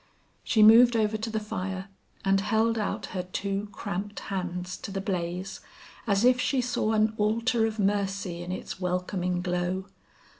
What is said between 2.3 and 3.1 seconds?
held out